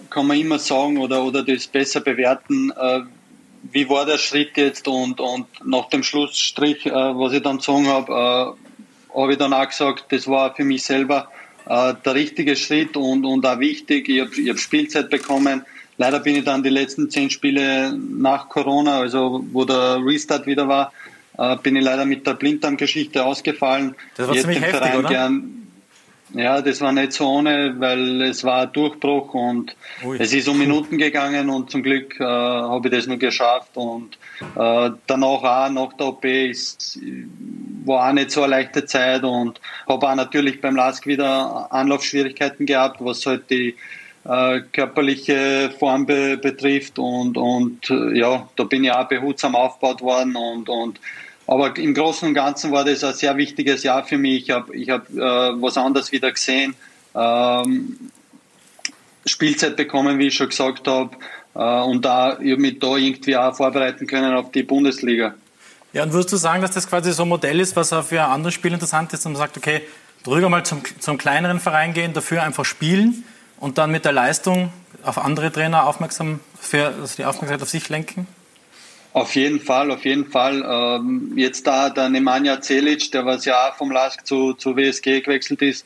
kann 0.10 0.28
man 0.28 0.38
immer 0.38 0.58
sagen 0.58 0.98
oder, 0.98 1.24
oder 1.24 1.44
das 1.44 1.68
besser 1.68 2.00
bewerten, 2.00 2.72
äh, 2.72 3.02
wie 3.64 3.88
war 3.90 4.06
der 4.06 4.18
Schritt 4.18 4.58
jetzt 4.58 4.88
und, 4.88 5.20
und 5.20 5.48
nach 5.66 5.90
dem 5.90 6.04
Schlussstrich, 6.04 6.86
äh, 6.86 6.92
was 6.92 7.34
ich 7.34 7.44
dann 7.44 7.58
gesagt 7.58 7.88
habe, 7.88 8.56
äh, 9.14 9.20
habe 9.20 9.32
ich 9.34 9.38
dann 9.38 9.54
auch 9.54 9.68
gesagt, 9.68 10.06
das 10.10 10.28
war 10.28 10.56
für 10.56 10.64
mich 10.64 10.84
selber 10.84 11.30
äh, 11.68 11.94
der 12.06 12.16
richtige 12.16 12.56
Schritt 12.56 12.96
und, 12.98 13.26
und 13.26 13.46
auch 13.46 13.60
wichtig. 13.60 14.10
Ich 14.10 14.22
habe 14.22 14.32
hab 14.50 14.58
Spielzeit 14.58 15.10
bekommen 15.10 15.66
Leider 16.02 16.20
bin 16.20 16.36
ich 16.36 16.44
dann 16.44 16.64
die 16.64 16.70
letzten 16.70 17.12
zehn 17.12 17.30
Spiele 17.30 17.96
nach 17.96 18.50
Corona, 18.50 19.02
also 19.02 19.46
wo 19.52 19.66
der 19.66 20.00
Restart 20.04 20.48
wieder 20.48 20.68
war, 20.68 20.92
äh, 21.38 21.56
bin 21.58 21.76
ich 21.76 21.84
leider 21.84 22.06
mit 22.06 22.26
der 22.26 22.34
Blinddarmgeschichte 22.34 23.24
ausgefallen. 23.24 23.94
Das 24.18 24.28
war 24.28 24.36
ziemlich 24.36 24.62
heftig, 24.62 24.80
Verein 24.80 24.98
oder? 24.98 25.10
Gern, 25.10 25.68
ja, 26.34 26.60
das 26.64 26.82
war 26.82 26.92
nicht 26.92 27.14
so 27.14 27.28
ohne, 27.28 27.76
weil 27.78 28.24
es 28.24 28.44
war 28.44 28.64
ein 28.64 28.74
Durchbruch 28.74 29.36
und 29.36 29.76
Ui. 30.04 30.18
es 30.20 30.34
ist 30.34 30.48
um 30.48 30.58
Minuten 30.58 30.98
gegangen 30.98 31.52
und 31.52 31.70
zum 31.70 31.84
Glück 31.84 32.20
äh, 32.20 32.24
habe 32.24 32.88
ich 32.88 32.96
das 32.96 33.06
nur 33.06 33.18
geschafft 33.18 33.78
und 33.78 34.18
äh, 34.56 34.90
danach 35.06 35.44
auch 35.44 35.70
nach 35.70 35.94
der 35.94 36.08
OP 36.08 36.26
ist, 36.26 36.98
war 37.86 38.10
auch 38.10 38.14
nicht 38.14 38.32
so 38.32 38.42
eine 38.42 38.56
leichte 38.56 38.86
Zeit 38.86 39.24
und 39.24 39.62
habe 39.88 40.10
auch 40.10 40.16
natürlich 40.16 40.62
beim 40.62 40.76
LASK 40.76 41.06
wieder 41.06 41.72
Anlaufschwierigkeiten 41.72 42.66
gehabt, 42.66 43.06
was 43.06 43.24
halt 43.28 43.52
die 43.52 43.76
äh, 44.24 44.62
körperliche 44.72 45.72
Form 45.80 46.06
be 46.06 46.38
betrifft 46.38 47.00
und, 47.00 47.38
und 47.38 47.90
äh, 47.90 48.20
ja, 48.20 48.48
da 48.56 48.64
bin 48.64 48.84
ich 48.84 48.92
auch 48.92 49.08
behutsam 49.08 49.56
aufgebaut 49.56 50.02
worden 50.02 50.36
und, 50.36 50.70
und 50.70 51.00
aber 51.48 51.76
im 51.78 51.94
Großen 51.94 52.28
und 52.28 52.34
Ganzen 52.34 52.72
war 52.72 52.86
das 52.86 53.04
ein 53.04 53.14
sehr 53.14 53.36
wichtiges 53.36 53.84
Jahr 53.84 54.06
für 54.06 54.18
mich. 54.18 54.44
Ich 54.44 54.52
habe 54.52 54.76
ich 54.76 54.90
hab, 54.90 55.10
äh, 55.10 55.18
was 55.20 55.76
anderes 55.76 56.12
wieder 56.12 56.32
gesehen, 56.32 56.76
ähm, 57.16 58.12
Spielzeit 59.26 59.76
bekommen, 59.76 60.18
wie 60.20 60.28
ich 60.28 60.36
schon 60.36 60.50
gesagt 60.50 60.88
habe, 60.88 61.18
äh, 61.56 61.82
und 61.82 62.06
da 62.06 62.38
ich 62.40 62.58
mich 62.58 62.80
da 62.80 62.96
irgendwie 62.96 63.36
auch 63.36 63.56
vorbereiten 63.56 64.08
können 64.08 64.34
auf 64.34 64.52
die 64.52 64.64
Bundesliga. 64.64 65.34
Ja, 65.94 66.04
und 66.04 66.14
würdest 66.14 66.32
du 66.32 66.38
sagen, 66.38 66.62
dass 66.62 66.72
das 66.72 66.88
quasi 66.88 67.12
so 67.12 67.24
ein 67.24 67.30
Modell 67.30 67.60
ist, 67.60 67.76
was 67.76 67.92
auch 67.92 68.06
für 68.06 68.22
andere 68.22 68.52
Spiele 68.52 68.76
interessant 68.76 69.12
ist, 69.14 69.26
und 69.26 69.34
man 69.34 69.40
sagt, 69.40 69.58
okay, 69.58 69.82
drüber 70.24 70.48
mal 70.48 70.64
zum, 70.64 70.84
zum 71.00 71.18
kleineren 71.18 71.60
Verein 71.60 71.94
gehen, 71.94 72.14
dafür 72.14 72.44
einfach 72.44 72.64
spielen 72.64 73.26
und 73.62 73.78
dann 73.78 73.92
mit 73.92 74.04
der 74.04 74.12
Leistung 74.12 74.74
auf 75.04 75.18
andere 75.18 75.52
Trainer 75.52 75.88
aufmerksam 75.88 76.42
für 76.60 76.88
also 76.88 77.16
die 77.16 77.26
Aufmerksamkeit 77.26 77.62
auf 77.62 77.70
sich 77.70 77.88
lenken? 77.88 78.28
Auf 79.14 79.36
jeden 79.36 79.60
Fall, 79.60 79.92
auf 79.92 80.04
jeden 80.04 80.26
Fall. 80.26 80.64
Ähm, 80.68 81.34
jetzt 81.36 81.68
da 81.68 81.90
der 81.90 82.10
Nemanja 82.10 82.62
Celic, 82.62 83.12
der 83.12 83.26
was 83.26 83.46
ja 83.46 83.74
vom 83.78 83.92
LASK 83.92 84.26
zu, 84.26 84.54
zu 84.54 84.76
WSG 84.76 85.22
gewechselt 85.22 85.62
ist, 85.62 85.86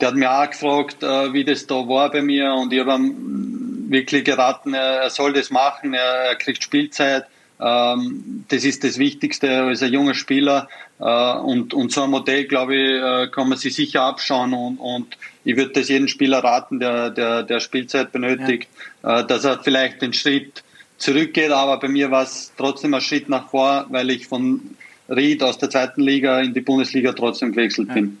der 0.00 0.08
hat 0.08 0.14
mir 0.14 0.30
auch 0.30 0.50
gefragt, 0.50 1.02
äh, 1.02 1.32
wie 1.32 1.44
das 1.44 1.66
da 1.66 1.76
war 1.88 2.10
bei 2.10 2.22
mir 2.22 2.52
und 2.52 2.72
ich 2.72 2.80
habe 2.80 2.94
ihm 2.94 3.86
wirklich 3.88 4.24
geraten, 4.24 4.74
er, 4.74 5.08
soll 5.10 5.32
das 5.32 5.50
machen, 5.50 5.94
er 5.94 6.34
kriegt 6.36 6.62
Spielzeit. 6.62 7.26
Ähm, 7.58 8.44
das 8.48 8.64
ist 8.64 8.84
das 8.84 8.98
Wichtigste 8.98 9.62
als 9.62 9.82
ein 9.82 9.92
junger 9.92 10.14
Spieler 10.14 10.68
äh, 10.98 11.32
und, 11.38 11.72
und 11.72 11.90
so 11.92 12.02
ein 12.02 12.10
Modell, 12.10 12.44
glaube 12.44 12.74
ich, 12.76 13.02
äh, 13.02 13.28
kann 13.30 13.48
man 13.48 13.56
sich 13.56 13.74
sicher 13.74 14.02
abschauen 14.02 14.52
und, 14.52 14.78
und 14.78 15.16
ich 15.44 15.56
würde 15.56 15.72
das 15.72 15.88
jedem 15.88 16.08
Spieler 16.08 16.44
raten, 16.44 16.80
der, 16.80 17.10
der, 17.10 17.42
der 17.44 17.60
Spielzeit 17.60 18.12
benötigt, 18.12 18.68
ja. 19.02 19.20
Äh, 19.20 19.26
dass 19.26 19.44
er 19.44 19.62
vielleicht 19.62 20.02
den 20.02 20.12
Schritt 20.12 20.64
zurückgeht, 20.98 21.50
aber 21.50 21.78
bei 21.78 21.88
mir 21.88 22.10
war 22.10 22.24
es 22.24 22.52
trotzdem 22.56 22.94
ein 22.94 23.00
Schritt 23.00 23.28
nach 23.28 23.50
vor, 23.50 23.86
weil 23.88 24.10
ich 24.10 24.26
von 24.26 24.76
Ried 25.08 25.42
aus 25.42 25.58
der 25.58 25.70
zweiten 25.70 26.02
Liga 26.02 26.40
in 26.40 26.52
die 26.52 26.60
Bundesliga 26.60 27.12
trotzdem 27.12 27.52
gewechselt 27.52 27.88
ja. 27.88 27.94
bin. 27.94 28.18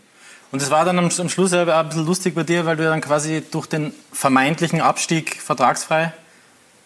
Und 0.52 0.62
es 0.62 0.70
war 0.70 0.84
dann 0.84 0.98
am, 0.98 1.10
am 1.18 1.28
Schluss 1.28 1.52
auch 1.52 1.66
ein 1.66 1.88
bisschen 1.88 2.06
lustig 2.06 2.34
bei 2.34 2.44
dir, 2.44 2.64
weil 2.64 2.76
du 2.76 2.84
dann 2.84 3.00
quasi 3.00 3.42
durch 3.50 3.66
den 3.66 3.92
vermeintlichen 4.12 4.80
Abstieg 4.80 5.40
vertragsfrei 5.42 6.12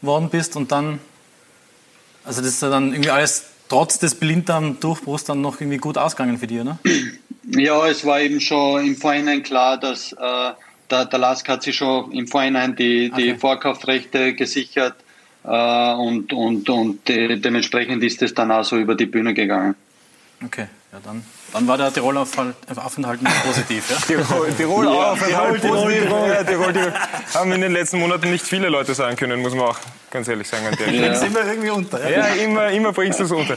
worden 0.00 0.30
bist 0.30 0.57
und 0.57 0.73
dann, 0.73 0.99
also 2.24 2.40
das 2.40 2.50
ist 2.50 2.62
ja 2.62 2.70
dann 2.70 2.92
irgendwie 2.92 3.10
alles 3.10 3.46
trotz 3.68 3.98
des 3.98 4.14
Blinddarm-Durchbruchs 4.16 5.24
dann 5.24 5.40
noch 5.40 5.60
irgendwie 5.60 5.78
gut 5.78 5.96
ausgegangen 5.96 6.38
für 6.38 6.46
dich, 6.46 6.62
ne? 6.64 6.78
Ja, 7.52 7.88
es 7.88 8.04
war 8.04 8.20
eben 8.20 8.38
schon 8.40 8.86
im 8.86 8.96
Vorhinein 8.96 9.42
klar, 9.42 9.76
dass 9.76 10.12
äh, 10.12 10.16
der, 10.88 11.06
der 11.06 11.18
Lask 11.18 11.48
hat 11.48 11.64
sich 11.64 11.74
schon 11.74 12.12
im 12.12 12.28
Vorhinein 12.28 12.76
die, 12.76 13.10
die 13.10 13.32
okay. 13.32 13.38
Vorkaufsrechte 13.38 14.34
gesichert 14.34 14.94
äh, 15.42 15.92
und, 15.94 16.32
und, 16.32 16.68
und 16.68 17.08
de, 17.08 17.40
dementsprechend 17.40 18.04
ist 18.04 18.22
es 18.22 18.34
dann 18.34 18.52
auch 18.52 18.62
so 18.62 18.76
über 18.76 18.94
die 18.94 19.06
Bühne 19.06 19.34
gegangen. 19.34 19.74
Okay, 20.44 20.66
ja 20.92 21.00
dann 21.02 21.24
dann 21.52 21.66
war 21.66 21.76
der 21.76 21.92
Tiroler 21.92 22.26
Aufenthalt 22.76 23.23
nicht 23.23 23.45
positiv. 23.45 23.90
Ja? 23.90 23.97
Tirol, 24.07 24.52
Tirol 24.52 24.85
ja, 24.87 25.14
Tirol, 25.14 25.59
positiv. 25.59 26.02
Tirol, 26.04 26.45
Tirol, 26.47 26.73
Tirol. 26.73 26.92
Haben 27.35 27.52
in 27.52 27.61
den 27.61 27.73
letzten 27.73 27.99
Monaten 27.99 28.30
nicht 28.30 28.45
viele 28.45 28.69
Leute 28.69 28.95
sagen 28.95 29.16
können, 29.16 29.40
muss 29.40 29.54
man 29.54 29.66
auch 29.66 29.78
ganz 30.11 30.28
ehrlich 30.28 30.49
sagen. 30.49 30.66
An 30.66 30.76
der 30.76 30.92
ja. 30.92 31.14
sind 31.14 31.35
wir 31.35 31.45
irgendwie 31.45 31.71
unter. 31.71 32.09
Ja, 32.09 32.28
ja 32.28 32.42
immer, 32.42 32.71
immer 32.71 32.92
bringst 32.92 33.21
du 33.21 33.25
es 33.25 33.30
unter. 33.30 33.57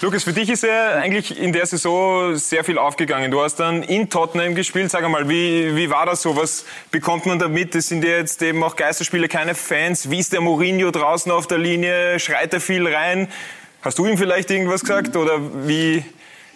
Lukas, 0.00 0.24
für 0.24 0.32
dich 0.32 0.50
ist 0.50 0.62
ja 0.62 0.94
eigentlich 0.94 1.38
in 1.38 1.52
der 1.52 1.66
Saison 1.66 2.36
sehr 2.36 2.64
viel 2.64 2.78
aufgegangen. 2.78 3.30
Du 3.30 3.40
hast 3.40 3.56
dann 3.56 3.82
in 3.82 4.10
Tottenham 4.10 4.54
gespielt. 4.54 4.90
Sag 4.90 5.04
einmal, 5.04 5.28
wie, 5.28 5.74
wie 5.76 5.90
war 5.90 6.06
das 6.06 6.22
so? 6.22 6.36
Was 6.36 6.64
bekommt 6.90 7.26
man 7.26 7.38
damit? 7.38 7.74
Es 7.74 7.88
sind 7.88 8.04
ja 8.04 8.10
jetzt 8.10 8.42
eben 8.42 8.62
auch 8.62 8.76
Geisterspiele, 8.76 9.28
keine 9.28 9.54
Fans. 9.54 10.10
Wie 10.10 10.18
ist 10.18 10.32
der 10.32 10.40
Mourinho 10.40 10.90
draußen 10.90 11.30
auf 11.32 11.46
der 11.46 11.58
Linie? 11.58 12.18
Schreit 12.18 12.52
er 12.52 12.60
viel 12.60 12.86
rein? 12.86 13.28
Hast 13.82 13.98
du 13.98 14.06
ihm 14.06 14.16
vielleicht 14.16 14.50
irgendwas 14.50 14.82
gesagt? 14.82 15.16
Oder 15.16 15.40
wie, 15.66 16.04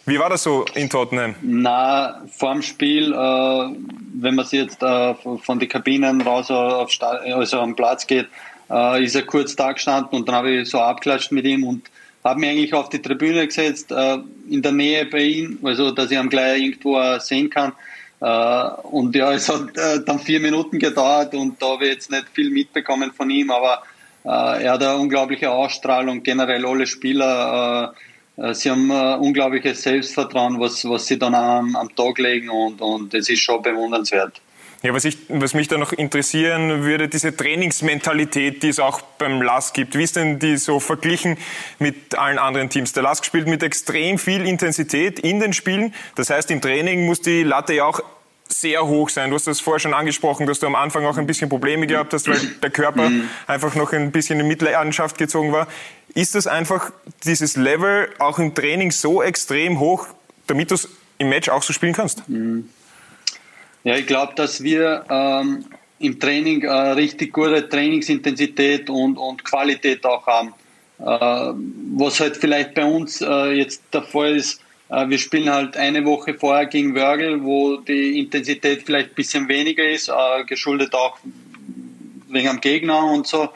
wie 0.07 0.19
war 0.19 0.31
das 0.31 0.45
so 0.45 0.65
in 0.75 0.89
Tottenham? 0.89 1.35
Na, 1.43 2.23
vorm 2.31 2.63
Spiel, 2.63 3.13
äh, 3.13 3.17
wenn 3.17 4.35
man 4.37 4.45
sich 4.45 4.61
jetzt 4.61 4.83
äh, 4.83 5.15
von 5.15 5.59
den 5.59 5.69
Kabinen 5.69 6.21
raus 6.21 6.51
auf 6.51 6.91
also 7.01 7.61
am 7.61 7.75
Platz 7.75 8.07
geht, 8.07 8.29
äh, 8.71 9.05
ist 9.05 9.17
er 9.17 9.23
kurz 9.23 9.57
da 9.57 9.73
gestanden 9.73 10.19
und 10.19 10.29
dann 10.29 10.37
habe 10.37 10.51
ich 10.53 10.71
so 10.71 10.81
abklatscht 10.81 11.33
mit 11.33 11.45
ihm 11.45 11.65
und 11.65 11.91
habe 12.23 12.41
mich 12.41 12.51
eigentlich 12.51 12.75
auf 12.75 12.89
die 12.89 13.03
Tribüne 13.03 13.47
gesetzt, 13.47 13.91
äh, 13.91 14.19
in 14.49 14.63
der 14.63 14.73
Nähe 14.73 15.07
bei 15.07 15.23
ihm, 15.23 15.59
also 15.63 15.91
dass 15.91 16.11
ich 16.11 16.19
ihn 16.19 16.29
gleich 16.29 16.63
irgendwo 16.63 17.19
sehen 17.19 17.51
kann. 17.51 17.73
Äh, 18.21 18.71
und 18.83 19.15
ja, 19.15 19.33
es 19.33 19.49
hat 19.49 19.77
äh, 19.77 20.01
dann 20.05 20.21
vier 20.21 20.41
Minuten 20.41 20.79
gedauert 20.79 21.35
und 21.35 21.61
da 21.61 21.71
habe 21.71 21.87
ich 21.87 21.95
jetzt 21.95 22.11
nicht 22.11 22.27
viel 22.33 22.51
mitbekommen 22.51 23.13
von 23.13 23.31
ihm, 23.31 23.51
aber 23.51 23.83
er 24.29 24.73
hat 24.73 24.83
eine 24.83 24.97
unglaubliche 24.97 25.53
Ausstrahlung, 25.53 26.25
generell 26.25 26.67
alle 26.67 26.89
Spieler 26.89 27.95
äh, 27.95 28.16
sie 28.53 28.71
haben 28.71 28.91
äh, 28.91 29.17
unglaubliches 29.17 29.83
Selbstvertrauen, 29.83 30.61
was, 30.61 30.85
was 30.89 31.07
sie 31.07 31.19
dann 31.19 31.35
am, 31.35 31.75
am 31.77 31.95
Tag 31.95 32.19
legen 32.19 32.51
und, 32.51 32.81
und 32.81 33.15
es 33.15 33.29
ist 33.29 33.41
schon 33.41 33.63
bewundernswert. 33.63 34.41
Ja, 34.83 34.93
was, 34.93 35.05
ich, 35.05 35.17
was 35.29 35.55
mich 35.55 35.69
da 35.69 35.79
noch 35.79 35.93
interessieren 35.93 36.85
würde, 36.85 37.09
diese 37.09 37.35
Trainingsmentalität, 37.35 38.63
die 38.63 38.69
es 38.69 38.79
auch 38.79 39.01
beim 39.01 39.41
LASK 39.41 39.75
gibt. 39.75 39.97
Wie 39.97 40.03
ist 40.03 40.17
denn 40.17 40.39
die 40.39 40.59
so 40.59 40.81
verglichen 40.81 41.39
mit 41.79 42.17
allen 42.17 42.39
anderen 42.39 42.69
Teams? 42.69 42.93
Der 42.93 43.03
LASK 43.03 43.25
spielt 43.25 43.49
mit 43.49 43.63
extrem 43.63 44.19
viel 44.19 44.47
Intensität 44.47 45.19
in 45.19 45.41
den 45.41 45.55
Spielen. 45.55 45.95
Das 46.15 46.29
heißt, 46.29 46.51
im 46.51 46.61
Training 46.61 47.07
muss 47.07 47.23
die 47.23 47.43
Latte 47.43 47.73
ja 47.73 47.85
auch 47.87 48.01
sehr 48.49 48.87
hoch 48.87 49.09
sein. 49.09 49.31
Du 49.31 49.37
hast 49.37 49.47
das 49.47 49.61
vorher 49.61 49.81
schon 49.81 49.95
angesprochen, 49.95 50.47
dass 50.47 50.61
du 50.61 50.67
am 50.67 50.75
Anfang 50.75 51.05
auch 51.07 51.19
ein 51.19 51.27
bisschen 51.27 51.49
Probleme 51.49 51.87
gehabt 51.87 52.13
hast, 52.13 52.29
weil 52.29 52.39
der 52.63 52.71
Körper 52.71 53.11
mhm. 53.11 53.29
einfach 53.47 53.75
noch 53.75 53.93
ein 53.93 54.13
bisschen 54.13 54.41
in 54.41 54.49
Mitleidenschaft 54.49 55.19
gezogen 55.19 55.53
war. 55.53 55.67
Ist 56.15 56.35
das 56.35 56.47
einfach 56.47 56.91
dieses 57.25 57.57
Level 57.57 58.09
auch 58.19 58.39
im 58.39 58.55
Training 58.55 58.91
so 58.91 59.23
extrem 59.23 59.81
hoch, 59.81 60.07
damit 60.47 60.71
du 60.71 60.77
es 60.77 60.89
im 61.19 61.29
Match 61.29 61.49
auch 61.49 61.63
so 61.63 61.73
spielen 61.73 61.93
kannst? 61.93 62.29
Mhm. 62.29 62.69
Ja, 63.85 63.97
ich 63.97 64.07
glaube, 64.07 64.33
dass 64.35 64.63
wir 64.63 65.05
ähm, 65.09 65.65
im 65.99 66.19
Training 66.19 66.63
äh, 66.63 66.71
richtig 66.71 67.33
gute 67.33 67.69
Trainingsintensität 67.69 68.91
und, 68.91 69.17
und 69.17 69.45
Qualität 69.45 70.05
auch 70.05 70.27
haben. 70.27 70.55
Äh, 70.99 71.55
was 71.97 72.21
halt 72.21 72.37
vielleicht 72.37 72.75
bei 72.75 72.85
uns 72.85 73.21
äh, 73.21 73.53
jetzt 73.53 73.83
der 73.93 74.03
Fall 74.03 74.37
ist, 74.37 74.61
wir 74.89 75.19
spielen 75.19 75.51
halt 75.51 75.77
eine 75.77 76.05
Woche 76.05 76.35
vorher 76.35 76.67
gegen 76.67 76.95
Wörgl, 76.95 77.43
wo 77.43 77.79
die 77.79 78.21
Intensität 78.21 78.83
vielleicht 78.85 79.11
ein 79.11 79.15
bisschen 79.15 79.49
weniger 79.49 79.85
ist, 79.85 80.09
äh, 80.09 80.45
geschuldet 80.45 80.95
auch 80.95 81.19
wegen 82.29 82.49
am 82.49 82.61
Gegner 82.61 83.05
und 83.05 83.27
so. 83.27 83.49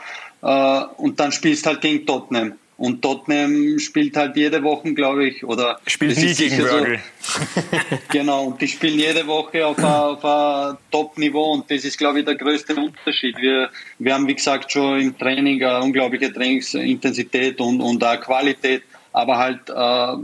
Äh, 0.42 0.80
und 0.96 1.20
dann 1.20 1.32
spielst 1.32 1.66
halt 1.66 1.80
gegen 1.80 2.06
Tottenham. 2.06 2.54
Und 2.80 3.02
Tottenham 3.02 3.78
spielt 3.78 4.16
halt 4.16 4.36
jede 4.36 4.62
Woche, 4.62 4.94
glaube 4.94 5.26
ich, 5.26 5.44
oder 5.44 5.78
spielt 5.86 6.16
nie 6.16 6.32
gegen 6.32 6.62
Wörgl. 6.62 6.98
So, 7.20 7.40
genau, 8.10 8.46
und 8.46 8.62
die 8.62 8.68
spielen 8.68 8.98
jede 8.98 9.26
Woche 9.26 9.66
auf 9.66 9.76
ein, 10.24 10.78
Top-Niveau 10.90 11.52
und 11.52 11.70
das 11.70 11.84
ist, 11.84 11.98
glaube 11.98 12.20
ich, 12.20 12.24
der 12.24 12.36
größte 12.36 12.74
Unterschied. 12.74 13.36
Wir, 13.36 13.68
wir 13.98 14.14
haben, 14.14 14.26
wie 14.26 14.34
gesagt, 14.34 14.72
schon 14.72 14.98
im 14.98 15.18
Training 15.18 15.62
eine 15.62 15.84
unglaubliche 15.84 16.32
Trainingsintensität 16.32 17.60
und, 17.60 17.82
und 17.82 18.02
auch 18.02 18.18
Qualität, 18.18 18.82
aber 19.12 19.36
halt 19.36 19.68
äh, 19.68 20.16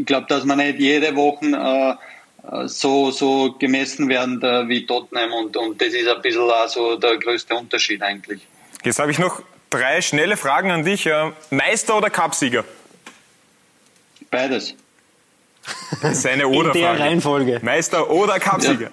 ich 0.00 0.06
glaube, 0.06 0.26
dass 0.28 0.44
man 0.44 0.58
nicht 0.58 0.78
jede 0.78 1.14
Woche 1.14 1.98
äh, 2.42 2.66
so, 2.66 3.10
so 3.10 3.52
gemessen 3.58 4.08
werden 4.08 4.42
äh, 4.42 4.66
wie 4.66 4.86
Tottenham 4.86 5.32
und, 5.32 5.56
und 5.56 5.80
das 5.80 5.88
ist 5.88 6.08
ein 6.08 6.22
bisschen 6.22 6.50
also 6.50 6.96
der 6.96 7.18
größte 7.18 7.54
Unterschied 7.54 8.02
eigentlich. 8.02 8.40
Jetzt 8.82 8.98
habe 8.98 9.10
ich 9.10 9.18
noch 9.18 9.42
drei 9.68 10.00
schnelle 10.00 10.38
Fragen 10.38 10.70
an 10.70 10.84
dich. 10.84 11.06
Meister 11.50 11.98
oder 11.98 12.08
Cupsieger? 12.08 12.64
Beides. 14.30 14.74
Das 16.00 16.12
ist 16.18 16.26
eine 16.26 16.48
oder 16.48 16.74
In 16.74 16.80
der 16.80 16.88
Frage. 16.88 17.00
Reihenfolge. 17.00 17.60
Meister 17.62 18.10
oder 18.10 18.40
Cupsieger? 18.40 18.86
Ja. 18.86 18.90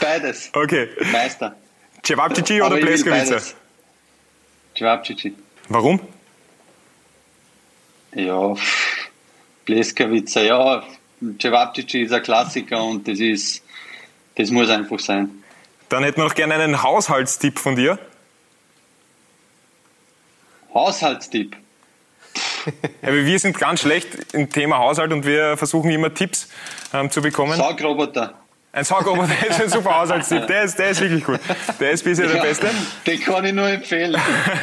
Beides. 0.00 0.50
Okay. 0.54 0.88
Meister. 1.12 1.54
Cevapcici 2.02 2.62
oder 2.62 2.78
Pleskovica? 2.78 3.38
Cevapcici. 4.76 5.34
Warum? 5.68 6.00
Ja, 8.14 8.54
Pleskavica, 9.64 10.40
ja, 10.40 10.82
Cevapcici 11.40 12.02
ist 12.02 12.12
ein 12.12 12.22
Klassiker 12.22 12.82
und 12.82 13.06
das 13.06 13.20
ist, 13.20 13.62
das 14.36 14.50
muss 14.50 14.68
einfach 14.68 14.98
sein. 14.98 15.30
Dann 15.88 16.04
hätten 16.04 16.18
wir 16.18 16.24
noch 16.24 16.34
gerne 16.34 16.54
einen 16.54 16.82
Haushaltstipp 16.82 17.58
von 17.58 17.76
dir. 17.76 17.98
Haushaltstipp? 20.72 21.56
wir 23.02 23.38
sind 23.38 23.58
ganz 23.58 23.80
schlecht 23.80 24.08
im 24.32 24.48
Thema 24.50 24.78
Haushalt 24.78 25.12
und 25.12 25.26
wir 25.26 25.56
versuchen 25.56 25.90
immer 25.90 26.12
Tipps 26.14 26.48
ähm, 26.92 27.10
zu 27.10 27.20
bekommen. 27.20 27.56
Saugroboter. 27.56 28.34
Ein 28.74 28.84
Saugroboter 28.84 29.46
ist 29.50 29.60
ein 29.60 29.68
super 29.68 30.00
Haushaltstipp. 30.00 30.46
Der 30.46 30.62
ist, 30.62 30.78
der 30.78 30.90
ist 30.90 31.00
wirklich 31.02 31.22
gut. 31.22 31.38
Der 31.78 31.90
ist 31.90 32.02
bisher 32.02 32.24
ja, 32.26 32.32
der 32.32 32.40
Beste. 32.40 32.70
Den 33.06 33.20
kann 33.20 33.44
ich 33.44 33.52
nur 33.52 33.68
empfehlen. 33.68 34.16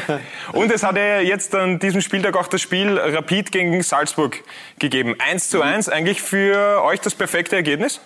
Und 0.54 0.72
es 0.72 0.82
hat 0.82 0.98
ja 0.98 1.20
jetzt 1.20 1.54
an 1.54 1.78
diesem 1.78 2.02
Spieltag 2.02 2.36
auch 2.36 2.48
das 2.48 2.60
Spiel 2.60 2.98
Rapid 2.98 3.52
gegen 3.52 3.84
Salzburg 3.84 4.44
gegeben. 4.80 5.16
1 5.20 5.50
zu 5.52 5.62
1, 5.62 5.90
eigentlich 5.90 6.22
für 6.24 6.84
euch 6.84 7.00
das 7.02 7.14
perfekte 7.14 7.56
Ergebnis? 7.56 8.02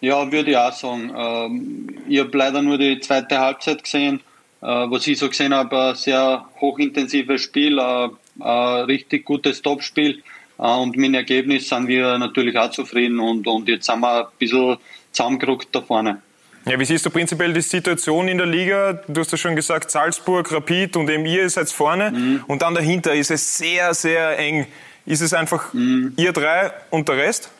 Ja, 0.00 0.30
würde 0.30 0.52
ich 0.52 0.56
auch 0.56 0.72
sagen. 0.72 1.12
Ähm, 1.14 1.88
ich 2.08 2.20
habe 2.20 2.38
leider 2.38 2.62
nur 2.62 2.78
die 2.78 3.00
zweite 3.00 3.40
Halbzeit 3.40 3.82
gesehen. 3.82 4.20
Äh, 4.62 4.66
was 4.66 5.08
ich 5.08 5.18
so 5.18 5.28
gesehen 5.28 5.52
habe, 5.52 5.88
ein 5.88 5.94
sehr 5.96 6.46
hochintensives 6.60 7.42
Spiel, 7.42 7.80
ein 7.80 8.10
richtig 8.38 9.24
gutes 9.24 9.60
Topspiel. 9.60 10.18
Äh, 10.18 10.22
und 10.68 10.96
mit 10.96 11.06
dem 11.06 11.14
Ergebnis 11.14 11.68
sind 11.68 11.88
wir 11.88 12.18
natürlich 12.18 12.56
auch 12.58 12.70
zufrieden 12.70 13.18
und, 13.18 13.46
und 13.46 13.68
jetzt 13.68 13.86
sind 13.86 14.00
wir 14.00 14.26
ein 14.26 14.32
bisschen 14.38 14.76
zusammengerückt 15.12 15.68
da 15.72 15.80
vorne. 15.80 16.20
Ja, 16.66 16.78
wie 16.78 16.84
siehst 16.84 17.06
du 17.06 17.10
prinzipiell 17.10 17.54
die 17.54 17.62
Situation 17.62 18.28
in 18.28 18.36
der 18.36 18.46
Liga? 18.46 18.92
Du 19.08 19.20
hast 19.20 19.32
ja 19.32 19.38
schon 19.38 19.56
gesagt, 19.56 19.90
Salzburg, 19.90 20.52
Rapid 20.52 20.96
und 20.96 21.08
eben 21.08 21.24
ihr 21.24 21.48
seid 21.48 21.70
vorne. 21.70 22.10
Mhm. 22.10 22.44
Und 22.46 22.60
dann 22.60 22.74
dahinter 22.74 23.14
ist 23.14 23.30
es 23.30 23.56
sehr, 23.56 23.94
sehr 23.94 24.38
eng. 24.38 24.66
Ist 25.06 25.22
es 25.22 25.32
einfach 25.32 25.72
mhm. 25.72 26.12
ihr 26.16 26.32
drei 26.32 26.72
und 26.90 27.08
der 27.08 27.16
Rest? 27.16 27.50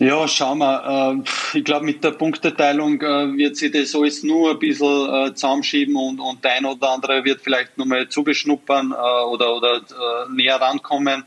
Ja, 0.00 0.26
schauen 0.26 0.58
wir. 0.60 1.22
Äh, 1.54 1.58
ich 1.58 1.62
glaube, 1.62 1.84
mit 1.84 2.02
der 2.02 2.12
Punkteteilung 2.12 3.02
äh, 3.02 3.36
wird 3.36 3.58
sich 3.58 3.70
das 3.70 3.94
alles 3.94 4.22
nur 4.22 4.52
ein 4.52 4.58
bisschen 4.58 4.86
äh, 4.86 5.34
zusammenschieben 5.34 5.94
und, 5.94 6.20
und 6.20 6.42
der 6.42 6.54
ein 6.54 6.64
oder 6.64 6.92
andere 6.92 7.22
wird 7.22 7.42
vielleicht 7.42 7.76
nochmal 7.76 8.08
zubeschnuppern 8.08 8.92
oder, 8.92 9.54
oder 9.56 9.82
näher 10.30 10.56
rankommen. 10.56 11.24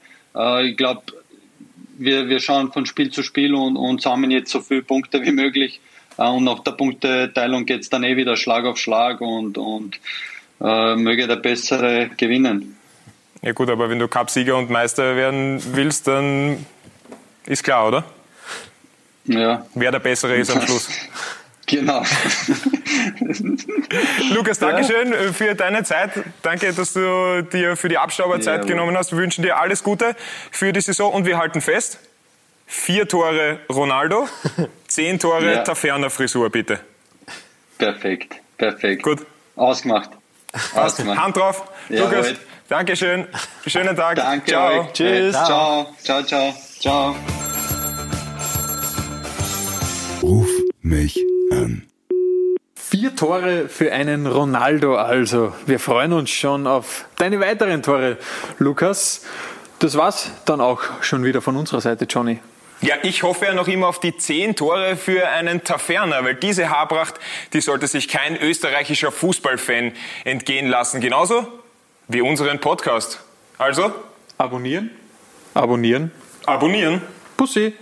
Ich 0.63 0.75
glaube, 0.75 1.03
wir, 2.00 2.27
wir 2.27 2.39
schauen 2.39 2.72
von 2.72 2.88
Spiel 2.88 3.12
zu 3.12 3.22
Spiel 3.22 3.53
und, 3.53 3.77
und 3.77 4.01
sammeln 4.01 4.32
jetzt 4.32 4.50
so 4.50 4.62
viele 4.62 4.82
Punkte 4.82 5.22
wie 5.22 5.32
möglich. 5.32 5.80
Und 6.18 6.46
nach 6.46 6.60
der 6.60 6.72
Punkteteilung 6.72 7.68
geht 7.68 7.82
es 7.82 7.89
dann 7.92 8.03
eh 8.03 8.18
wieder 8.18 8.36
Schlag 8.36 8.65
auf 8.65 8.80
Schlag 8.80 9.22
und, 9.22 9.60
und 9.60 10.00
äh, 10.60 10.96
möge 10.96 11.27
der 11.27 11.36
Bessere 11.36 12.10
gewinnen. 12.18 12.75
Ja 13.44 13.51
gut, 13.51 13.70
aber 13.70 13.92
wenn 13.92 14.00
du 14.00 14.08
Cupsieger 14.08 14.58
und 14.58 14.72
Meister 14.72 15.15
werden 15.15 15.62
willst, 15.74 16.08
dann 16.08 16.65
ist 17.46 17.63
klar, 17.63 17.88
oder? 17.88 18.03
Ja. 19.25 19.65
Wer 19.74 19.92
der 19.92 20.00
Bessere 20.00 20.36
ist 20.36 20.51
am 20.51 20.62
Schluss. 20.62 20.89
Genau. 21.65 22.03
Lukas, 24.34 24.60
danke 24.60 24.84
schön 24.84 25.13
äh, 25.13 25.32
für 25.34 25.56
deine 25.56 25.84
Zeit. 25.84 26.12
Danke, 26.42 26.74
dass 26.74 26.94
du 26.94 27.42
dir 27.42 27.77
für 27.77 27.89
die 27.89 27.98
Abstauberzeit 27.98 28.62
ja, 28.62 28.68
genommen 28.68 28.98
hast. 28.98 29.12
Wir 29.12 29.20
wünschen 29.20 29.44
dir 29.44 29.58
alles 29.58 29.84
Gute 29.84 30.15
für 30.51 30.74
die 30.74 30.82
Saison 30.82 31.13
und 31.13 31.25
wir 31.25 31.38
halten 31.38 31.62
fest. 31.62 32.00
Vier 32.68 33.08
Tore 33.08 33.60
Ronaldo, 33.72 34.27
zehn 34.88 35.20
Tore 35.20 35.53
ja. 35.53 35.63
Taferner-Frisur, 35.63 36.50
bitte. 36.50 36.80
Perfekt, 37.77 38.36
perfekt. 38.58 39.03
Gut. 39.03 39.25
Ausgemacht. 39.56 40.10
Ausgemacht. 40.75 41.20
Hand 41.20 41.38
drauf. 41.38 41.63
Ja, 41.89 42.03
Lukas, 42.03 42.27
heute. 42.27 42.39
danke 42.70 42.96
schön. 42.96 43.27
Schönen 43.68 43.96
Tag. 43.96 44.15
Danke 44.15 44.51
ciao. 44.51 44.82
Euch. 44.82 44.94
Tschüss. 44.94 45.34
Ciao. 45.34 45.96
Ciao, 46.03 46.24
ciao. 46.24 46.53
Ciao. 46.80 47.15
Mich 50.84 51.20
an. 51.52 51.88
Vier 52.75 53.16
Tore 53.16 53.70
für 53.70 53.92
einen 53.92 54.28
Ronaldo 54.28 54.96
also. 54.96 55.54
Wir 55.66 55.80
freuen 55.80 56.13
uns 56.13 56.30
schon 56.30 56.68
auf 56.68 57.06
deine 57.18 57.40
weiteren 57.40 57.82
Tore, 57.82 58.18
Lukas. 58.60 59.25
Das 59.80 59.98
war's 59.98 60.32
dann 60.46 60.62
auch 60.62 60.82
schon 61.02 61.24
wieder 61.24 61.42
von 61.42 61.56
unserer 61.56 61.82
Seite, 61.82 62.06
Johnny. 62.06 62.40
Ja, 62.82 62.96
ich 63.02 63.24
hoffe 63.24 63.46
ja 63.46 63.54
noch 63.54 63.70
immer 63.70 63.88
auf 63.88 64.02
die 64.02 64.16
zehn 64.18 64.56
Tore 64.56 64.98
für 64.98 65.28
einen 65.30 65.63
Taferner, 65.63 66.24
weil 66.24 66.36
diese 66.36 66.70
Haarpracht, 66.70 67.16
die 67.54 67.62
sollte 67.62 67.88
sich 67.88 68.10
kein 68.10 68.36
österreichischer 68.38 69.12
Fußballfan 69.12 69.94
entgehen 70.25 70.68
lassen. 70.68 71.00
Genauso 71.00 71.48
wie 72.10 72.22
unseren 72.22 72.60
Podcast. 72.60 73.24
Also? 73.58 73.94
Abonnieren. 74.38 74.92
Abonnieren. 75.54 76.12
Abonnieren. 76.46 77.02
Pussy. 77.38 77.74